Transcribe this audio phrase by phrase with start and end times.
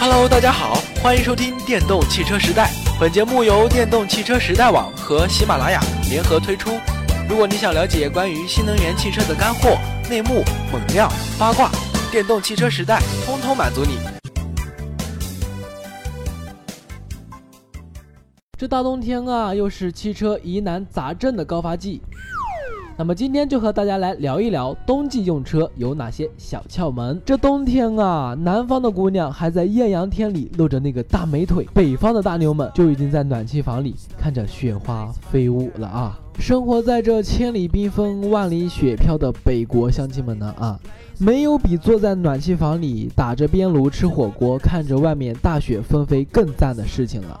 [0.00, 2.70] Hello，大家好，欢迎收听《电动汽车时代》。
[3.00, 6.70] 本节目由电动汽车时代网和喜马拉雅联合推出。
[7.28, 9.76] 如果你想了解关于新能源汽车的干货、
[10.08, 11.68] 内幕、猛料、八卦，
[12.12, 13.98] 电动汽车时代通通满足你。
[18.56, 22.00] 这大冬天啊，又是汽车疑难杂症的高发季。
[22.98, 27.22] 那么今天就和大家来聊一聊冬季用车有哪些小窍门。
[27.24, 36.18] 这冬天啊，南方的姑娘还在艳阳天里露着那个大美腿，北方的大妞们就已经在暖气房里看着雪花飞舞了啊！
[36.40, 40.76] 生活在这千里冰封、万里雪飘的北国乡亲们呢啊，
[41.20, 47.40] 没有比坐在暖气房里打着边炉吃火锅，看着外面大雪纷飞更赞的事情了。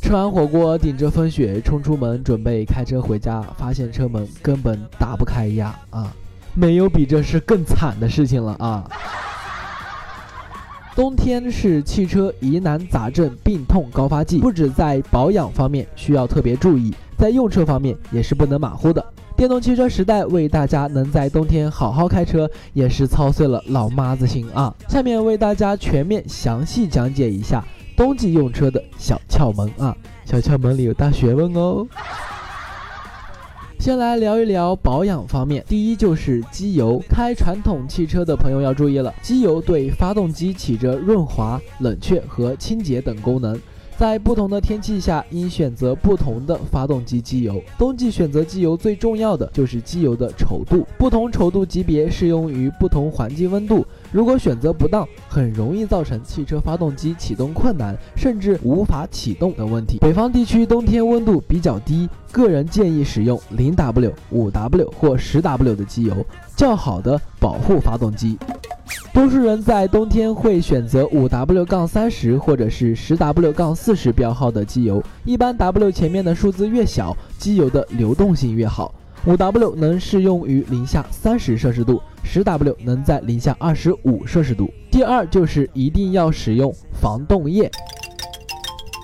[0.00, 5.78] 吃完火锅，顶着风雪冲出门，准备开车回家，发现车门根本打不开呀！
[5.90, 6.10] 啊，
[6.54, 8.90] 没有比这是更惨的事情了啊！
[10.94, 19.04] 冬天是汽车疑难杂症、病痛高发季，不止在保养方面需要特别注意，在用车方面也是不能马虎的。
[19.36, 24.74] 电动汽车时代为大家能在冬天好好开车，也是操碎了老妈子心啊！
[24.88, 27.62] 下面为大家全面详细讲解一下。
[27.98, 31.84] 冬季用车的小窍门啊，小窍门里有大学问哦。
[33.80, 37.02] 先来聊一聊保养方面，第一就是机油。
[37.08, 43.60] 开传统汽车的朋友要注意了，机油对发动机起着润滑、冷却和清洁等功能。
[43.98, 47.60] 在不同的天气下，应选择不同的发动机机油。
[47.76, 53.84] 冬季选择机油最重要的就是机油的稠度，不同稠度级别适用于不同环境温度。
[54.12, 59.98] 如果选择不当，很容易造成汽车发动机启动困难，甚至无法启动的问题。
[59.98, 66.24] 北方地区冬天温度比较低，个人建议使用零 W、五 W 或十 W 的机油，
[66.58, 68.36] 较好的保护发动机。
[69.14, 78.92] 多数人在冬天会选择五 W 杠三十或者是十 W 杠四十标号的机油，一般 W 前面的数字越小，机油的流动性越好。
[79.24, 84.68] 五 W 能适用于零下三十摄氏度，十 W 能在零下二十五摄氏度。
[84.90, 87.70] 第二就是一定要使用防冻液。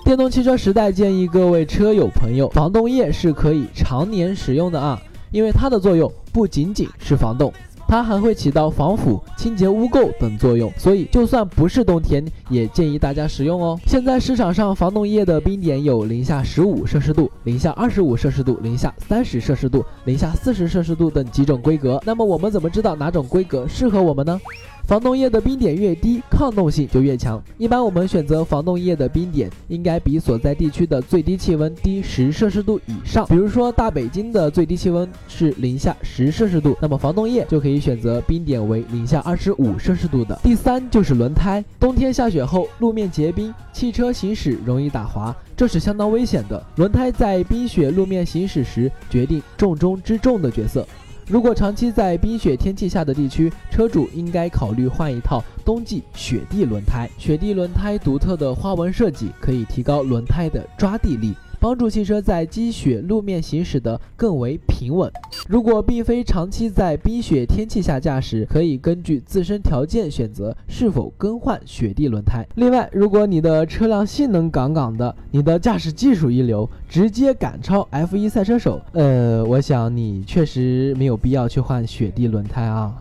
[0.03, 5.01] 电动汽车时代建议各位车友朋友，防冻液是可以常年使用的啊，
[5.35, 7.51] 因为它的作用不仅仅是防冻。
[7.87, 13.79] 它还会起到防腐、清洁污垢等作用，所以就算不是冬天，也建议大家使用哦。
[13.85, 22.01] 现在市场上防冻液的冰点有零下十五摄氏度、零下二十五摄氏度、零下三十摄氏度、零下四十摄氏度等几种规格。
[22.05, 24.39] 那么我们怎么知道哪种规格适合我们呢？
[24.87, 27.41] 防冻液的冰点越低，抗冻性就越强。
[27.57, 33.25] 一般我们选择防冻液的冰点应该比所在地区的最低气温低十摄氏度以上。
[33.25, 40.39] 比如说大北京的最低气温是零下十摄氏度，那么防冻液就可以选择冰点为零下二十五摄氏度的。
[40.43, 46.63] 第三就是轮胎，冬天下雪后路面结冰，汽车行驶容易打滑，这是相当危险的。
[46.75, 50.87] 轮胎在冰雪路面行驶时决定重中之重的角色。
[51.27, 57.09] 如果长期在冰雪天气下的地区，车主应该考虑换一套冬季雪地轮胎。
[57.17, 61.33] 雪地轮胎独特的花纹设计可以提高轮胎的抓地力。
[61.65, 65.11] 帮助汽车在积雪路面行驶得更为平稳。
[65.47, 72.45] 如果并非长期在冰雪天气下驾驶，可以根据自身条件选择是否更换雪地轮胎。
[72.53, 82.93] 另外，如果你的车辆性能杠杠的，你的驾驶技术一流，直接赶超 F1 赛车手，呃，我想你确实没有必要去换雪地轮胎啊。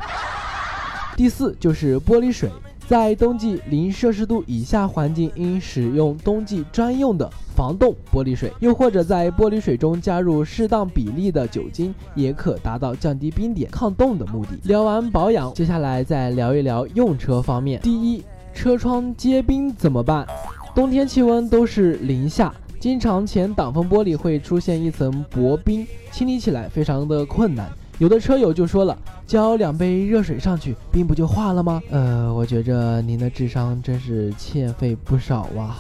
[1.15, 2.49] 第四就是玻璃水。
[2.87, 14.51] 在冬季零摄氏度以下环境，应使用冬季专用的防冻玻璃水，又或者在玻璃水中加入适当比例的酒精，也可达到降低冰点、抗冻的目的。
[14.65, 17.81] 聊完保养，接下来再聊一聊用车方面。
[17.81, 18.23] 第一，
[18.53, 20.27] 车窗结冰怎么办？
[20.75, 27.67] 冬天气温都是零下，经常前挡风玻璃会出现一层薄冰，清理起来非常的困难。
[27.99, 31.81] 有的车友就说了，浇两杯热水上去，冰不就化了吗？
[31.91, 35.77] 呃，我觉着您的智商真是欠费不少哇。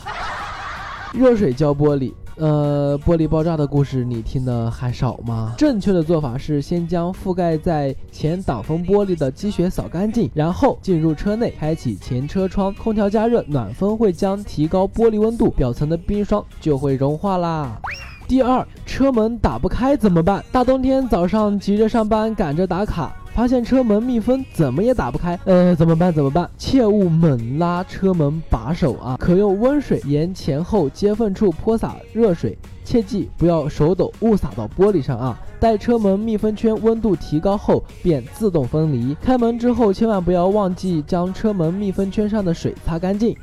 [1.13, 5.55] 热水浇玻璃，呃，玻璃爆炸的故事你听的还少吗？
[5.59, 17.81] 正确的做法是先将覆盖在前挡风玻璃的积雪扫干净，然后进入车内，开启前车窗，空调加热，暖风会将提高玻璃温度，表层的冰霜就会融化啦。
[18.27, 20.43] 第二，车门打不开怎么办？
[20.51, 25.39] 大冬天早上急着上班，赶着打卡，发现车门密封，怎么也打不开。
[25.45, 26.13] 呃，怎么办？
[26.13, 26.49] 怎么办？
[26.57, 29.17] 切勿猛拉车门把手啊！
[29.21, 35.39] 可用温水沿前后接缝处泼洒热水，切记不要手抖误洒到玻璃上啊！
[35.61, 39.15] 待车门密封圈温度提高后便自动分离。
[39.23, 43.37] 开门之后千万不要忘记将车门密封圈上的水擦干净，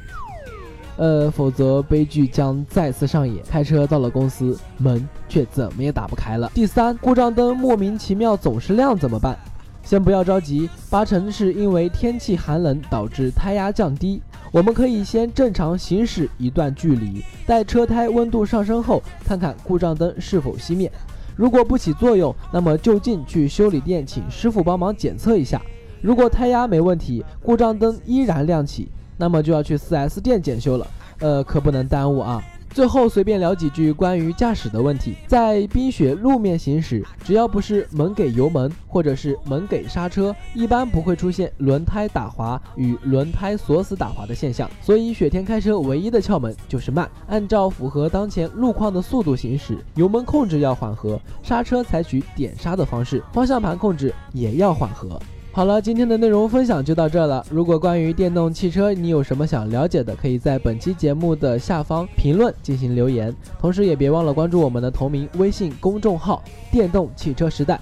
[1.02, 3.44] 呃，否则悲剧将再次上演。
[3.50, 6.52] 开车到了公司，门却怎么也打不开了。
[6.54, 9.36] 第三，故障灯莫名其妙总是亮怎么办？
[9.84, 14.22] 先不要着急，八成是因为天气寒冷导致胎压降低。
[14.52, 20.92] 我们可以先正常行驶一段距离，待车胎温度上升后，看看故障灯是否熄灭。
[21.36, 25.60] 如果不起作用，那么就近去修理店请师傅帮忙检测一下。
[26.00, 30.88] 如果胎压没问题，故障灯依然亮起，那么就要去 4S 店检修了。
[31.20, 32.44] 呃，可不能耽误啊。
[32.74, 44.68] 最后随便聊几句关于驾驶的问题，在冰雪路面行驶，只要不是猛给油门或者是猛给刹车，一般不会出现轮胎打滑与轮胎锁死打滑的现象。
[44.82, 55.20] 所以雪天开车唯一的窍门就是慢，按照符合当前路况的速度行驶，油门控制要缓和，刹车采取点刹的方式，方向盘控制也要缓和。
[55.54, 57.46] 好了，今天的内容分享就到这了。
[57.50, 67.78] 如果关于电动汽车你有什么想了解的，可以在本期节目的下方评论进行留言，同时也别忘了关注我们的同名微信公众号“电动汽车时代”。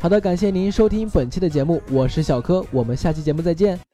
[0.00, 3.87] 好的，感谢您收听本期的节目，我是小柯，我们下期节目再见。